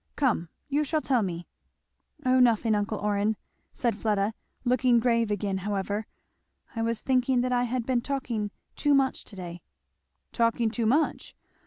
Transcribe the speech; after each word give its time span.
come, 0.15 0.49
you 0.67 0.83
shall 0.83 0.99
tell 0.99 1.21
me." 1.21 1.45
"O 2.25 2.39
nothing, 2.39 2.73
uncle 2.73 2.97
Orrin," 2.97 3.37
said 3.71 3.95
Fleda, 3.95 4.33
looking 4.65 4.99
grave 4.99 5.29
again 5.29 5.59
however; 5.59 6.07
"I 6.75 6.81
was 6.81 7.01
thinking 7.01 7.41
that 7.41 7.53
I 7.53 7.65
had 7.65 7.85
been 7.85 8.01
talking 8.01 8.49
too 8.75 8.95
much 8.95 9.23
to 9.25 9.35
day." 9.35 9.61
"Talking 10.31 10.71
too 10.71 10.87
much? 10.87 11.35